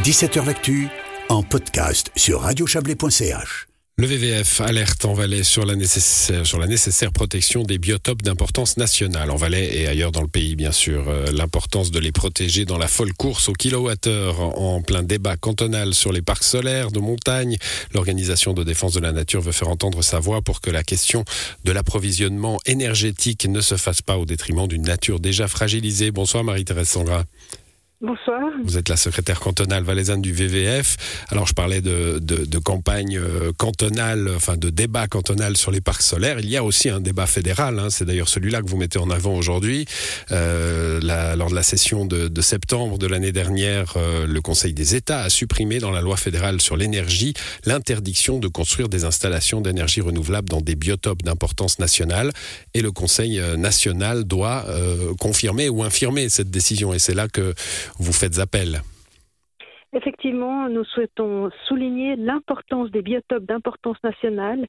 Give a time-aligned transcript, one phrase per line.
[0.00, 0.88] 17h L'actu
[1.28, 3.66] en podcast sur radiochablais.ch.
[3.98, 9.76] Le VVF alerte en Valais sur la, nécessaire, protection des biotopes d'importance nationale en Valais
[9.76, 11.08] et ailleurs dans le pays, bien sûr.
[11.08, 15.92] Euh, l'importance de les protéger dans la folle course au kilowattheure en plein débat cantonal
[15.94, 17.58] sur les parcs solaires de montagne.
[17.92, 21.24] L'Organisation de défense de la nature veut faire entendre sa voix pour que la question
[21.64, 26.10] de l'approvisionnement énergétique ne se fasse pas au détriment d'une nature déjà fragilisée.
[26.10, 27.24] Bonsoir Marie-Thérèse Sangra.
[28.04, 28.40] Bonsoir.
[28.64, 30.96] Vous êtes la secrétaire cantonale valaisanne du VVF.
[31.28, 35.80] Alors je parlais de, de, de, campagne euh, cantonale, enfin de débat cantonal sur les
[35.80, 36.40] parcs solaires.
[36.40, 37.78] Il y a aussi un débat fédéral.
[37.78, 37.90] Hein.
[37.90, 39.86] C'est d'ailleurs celui-là que vous mettez en avant aujourd'hui.
[40.32, 41.00] Euh,
[41.36, 45.20] lors de la session de, de septembre de l'année dernière, euh, le Conseil des États
[45.20, 47.34] a supprimé dans la loi fédérale sur l'énergie
[47.66, 52.32] l'interdiction de construire des installations d'énergie renouvelable dans des biotopes d'importance nationale.
[52.74, 56.92] Et le Conseil euh, national doit euh, confirmer ou infirmer cette décision.
[56.92, 57.54] Et c'est là que
[57.98, 58.80] vous faites appel.
[59.94, 64.66] Effectivement, nous souhaitons souligner l'importance des biotopes d'importance nationale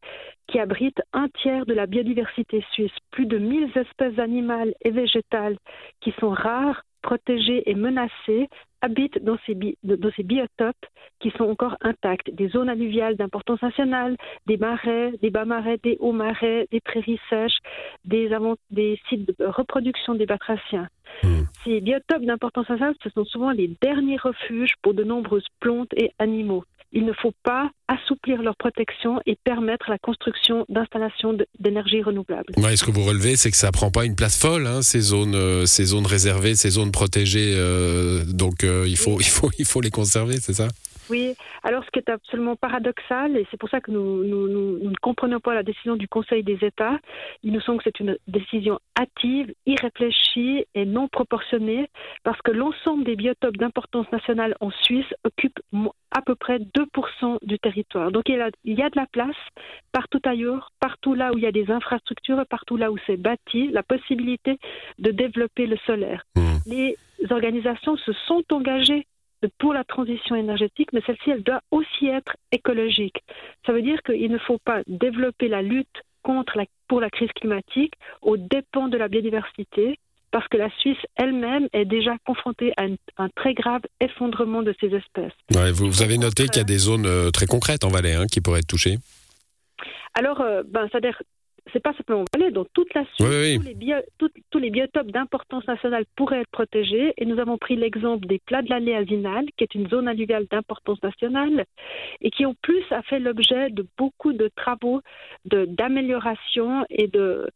[0.47, 5.57] qui abritent un tiers de la biodiversité suisse, plus de 1000 espèces animales et végétales
[6.01, 8.49] qui sont rares, protégées et menacées
[8.83, 10.85] habitent dans ces, bi dans ces biotopes
[11.19, 15.97] qui sont encore intacts, des zones alluviales d'importance nationale, des marais, des bas marais, des
[15.99, 17.57] hauts marais, des prairies sèches,
[18.03, 18.29] des,
[18.71, 20.89] des sites de reproduction des batraciens.
[21.23, 21.27] Mmh.
[21.63, 26.11] Ces biotopes d'importance nationale, ce sont souvent les derniers refuges pour de nombreuses plantes et
[26.19, 26.63] animaux.
[26.95, 32.53] Il ne faut pas assouplir leur protection et permettre la construction d'installations d'énergie renouvelable.
[32.57, 35.01] Ouais, ce que vous relevez, c'est que ça prend pas une place folle, hein, ces
[35.01, 37.53] zones, euh, ces zones réservées, ces zones protégées.
[37.55, 40.67] Euh, donc euh, il faut, il faut, il faut les conserver, c'est ça?
[41.09, 44.77] Oui, alors ce qui est absolument paradoxal, et c'est pour ça que nous, nous, nous,
[44.79, 46.99] nous, ne comprenons pas la décision du Conseil des États,
[47.43, 51.89] il nous semble que c'est une décision hâtive, irréfléchie et non proportionnée,
[52.23, 55.59] parce que l'ensemble des biotopes d'importance nationale en Suisse occupent
[56.11, 58.11] à peu près 2% du territoire.
[58.11, 59.35] Donc il y, a, il y a de la place
[59.91, 63.69] partout ailleurs, partout là où il y a des infrastructures, partout là où c'est bâti,
[63.69, 64.59] la possibilité
[64.99, 66.23] de développer le solaire.
[66.35, 66.41] Mmh.
[66.67, 66.97] Les
[67.29, 69.07] organisations se sont engagées
[69.57, 73.23] pour la transition énergétique, mais celle-ci, elle doit aussi être écologique.
[73.65, 77.31] Ça veut dire qu'il ne faut pas développer la lutte contre la, pour la crise
[77.35, 79.99] climatique aux dépens de la biodiversité,
[80.31, 84.73] parce que la Suisse elle-même est déjà confrontée à un, un, très grave effondrement de
[84.79, 85.33] ses espèces.
[85.53, 88.15] Ouais, vous, vous, avez noté qu'il y a des zones euh, très concrètes en Valais
[88.15, 88.97] hein, qui pourraient être touchées?
[90.15, 91.21] Alors, euh, ben, c'est-à-dire,
[91.73, 93.57] c'est pas simplement Valais, dans toute la Suisse, oui, oui.
[93.57, 97.13] Tous, les bio, tout, tous, les biotopes d'importance nationale pourraient être protégés.
[97.17, 100.45] Et nous avons pris l'exemple des plats de l'allée asinale, qui est une zone alluviale
[100.49, 101.65] d'importance nationale,
[102.21, 105.01] et qui en plus a fait l'objet de beaucoup de travaux
[105.45, 107.49] d'amélioration et de,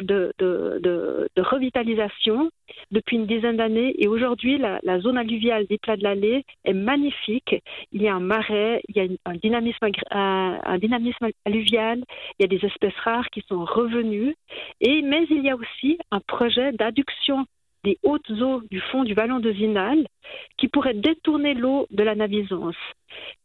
[0.00, 2.50] de, de, de, revitalisation
[2.90, 3.94] depuis une dizaine d'années.
[3.98, 7.56] Et aujourd'hui, la, la, zone alluviale des plats de l'allée est magnifique.
[7.92, 12.02] Il y a un marais, il y a un dynamisme, un, un dynamisme alluvial,
[12.38, 14.34] il y a des espèces rares qui sont revenus.
[14.80, 17.44] Mais il y a aussi un projet d'adduction
[17.84, 20.06] des hautes eaux du fond du vallon de Zinal
[20.58, 22.76] qui pourrait détourner l'eau de la Navisance.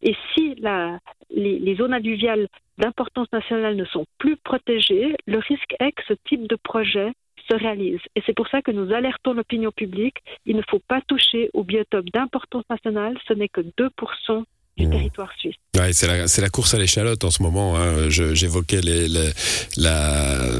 [0.01, 5.93] Et si les, les zones alluviales d'importance nationale ne sont plus protégées, le risque est
[5.93, 7.13] que ce type de projet
[7.49, 8.01] se réalise.
[8.15, 10.17] Et c'est pour ça que nous alertons l'opinion publique.
[10.45, 13.17] Il ne faut pas toucher aux biotopes d'importance nationale.
[13.27, 14.43] Ce n'est que 2%
[14.77, 14.91] du mmh.
[14.91, 15.55] territoire suisse.
[15.75, 17.77] Ouais, c'est la, la, course à l'échalote en ce moment.
[17.77, 18.09] Hein.
[18.09, 19.31] J'évoquais la,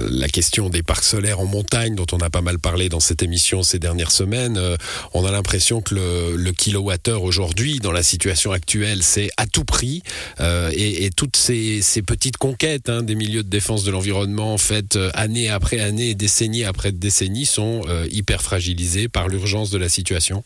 [0.09, 3.23] la, question des parcs solaires en montagne, dont on a pas mal parlé dans cette
[3.23, 4.57] émission ces dernières semaines.
[4.57, 4.75] Euh,
[5.13, 9.63] on a l'impression que le, le kilowattheure aujourd'hui, dans la situation actuelle, c'est à tout
[9.63, 10.01] prix.
[10.39, 14.57] Euh, et, et, toutes ces, ces petites conquêtes hein, des milieux de défense de l'environnement,
[14.57, 19.77] faites euh, année après année, décennie après décennie, sont euh, hyper fragilisées par l'urgence de
[19.77, 20.43] la situation.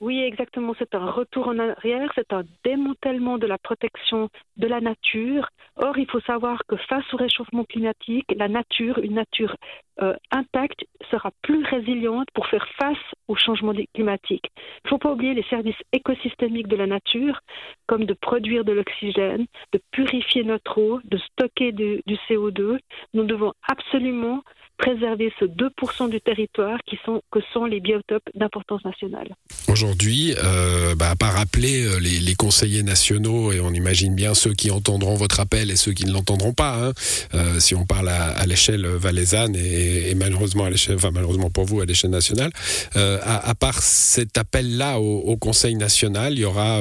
[0.00, 0.74] Oui, exactement.
[0.78, 5.50] C'est un retour en arrière, c'est un démantèlement de la protection de la nature.
[5.76, 9.54] Or, il faut savoir que face au réchauffement climatique, la nature, une nature
[10.00, 12.96] euh, intacte, sera plus résiliente pour faire face
[13.28, 14.46] au changement climatique.
[14.56, 17.38] Il ne faut pas oublier les services écosystémiques de la nature,
[17.86, 22.78] comme de produire de l'oxygène, de purifier notre eau, de stocker du, du CO2.
[23.12, 24.42] Nous devons absolument
[24.80, 29.28] préserver ce 2% du territoire qui sont, que sont les biotopes d'importance nationale.
[29.68, 34.54] Aujourd'hui, euh, bah, à part appeler euh, les, conseillers nationaux, et on imagine bien ceux
[34.54, 36.92] qui entendront votre appel et ceux qui ne l'entendront pas, hein,
[37.34, 41.84] euh, si on parle à, l'échelle valaisanne et, malheureusement à enfin malheureusement pour vous à
[41.84, 42.50] l'échelle nationale,
[42.96, 46.80] euh, à, part cet appel-là au, Conseil national, il y aura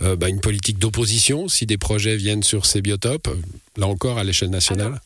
[0.00, 3.28] bah, une politique d'opposition si des projets viennent sur ces biotopes,
[3.76, 5.00] là encore à l'échelle nationale?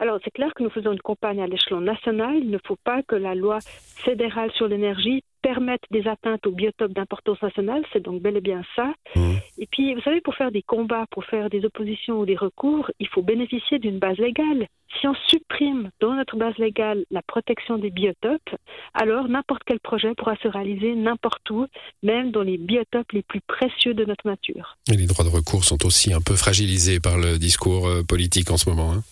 [0.00, 2.38] Alors, c'est clair que nous faisons une campagne à l'échelon national.
[2.38, 3.58] Il ne faut pas que la loi
[4.02, 8.62] fédérale sur l'énergie permettent des atteintes aux biotopes d'importance nationale, c'est donc bel et bien
[8.76, 8.92] ça.
[9.14, 9.32] Mmh.
[9.58, 12.90] Et puis, vous savez, pour faire des combats, pour faire des oppositions ou des recours,
[12.98, 14.66] il faut bénéficier d'une base légale.
[15.00, 18.54] Si on supprime dans notre base légale la protection des biotopes,
[18.94, 21.66] alors n'importe quel projet pourra se réaliser n'importe où,
[22.02, 24.76] même dans les biotopes les plus précieux de notre nature.
[24.90, 28.50] Et les droits de recours sont aussi un peu fragilisés par le discours euh, politique
[28.50, 28.92] en ce moment.
[28.92, 29.02] Hein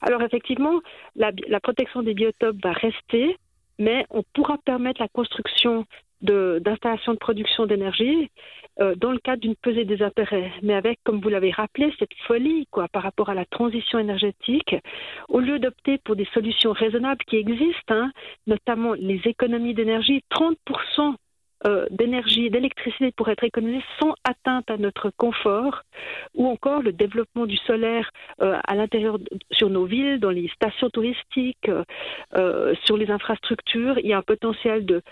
[0.00, 0.80] alors effectivement,
[1.14, 3.36] la, protection des biotopes va rester,
[3.78, 5.84] mais on pourra permettre la construction
[6.22, 8.30] d'installations de, production d'énergie
[8.80, 12.14] euh, dans le cadre d'une pesée des intérêts, mais avec, comme vous l'avez rappelé, cette
[12.26, 14.76] folie par rapport à la transition énergétique,
[15.28, 18.12] au lieu d'opter pour des solutions raisonnables qui existent, hein,
[18.46, 21.14] notamment les économies d'énergie, 30%
[21.66, 25.82] euh, d'énergie, d'électricité pour être économisée sans atteinte à notre confort,
[26.34, 28.10] ou encore le développement du solaire
[28.40, 29.18] euh, à l'intérieur
[29.50, 31.70] sur nos villes, dans les stations touristiques,
[32.36, 33.98] euh, sur les infrastructures.
[33.98, 35.02] Il y a un potentiel de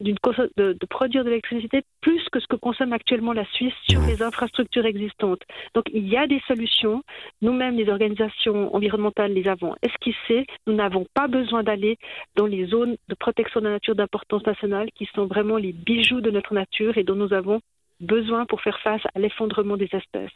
[0.00, 4.22] de, de, produire de l'électricité plus que ce que consomme actuellement la Suisse sur les
[4.22, 5.42] infrastructures existantes.
[5.74, 7.02] Donc il y a des solutions.
[7.42, 10.46] Nous-mêmes, les organisations environnementales, les avons esquissées.
[10.66, 11.96] Nous n'avons pas besoin d'aller
[12.36, 16.20] dans les zones de protection de la nature d'importance nationale qui sont vraiment les bijoux
[16.20, 17.60] de notre nature et dont nous avons
[18.00, 20.32] besoin pour faire face à l'effondrement des espèces.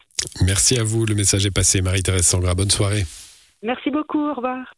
[0.47, 1.05] Merci à vous.
[1.07, 1.83] Le message est passé.
[1.83, 3.03] Marie-Thérèse Sangra, bonne soirée.
[3.63, 4.21] Merci beaucoup.
[4.21, 4.73] Au revoir.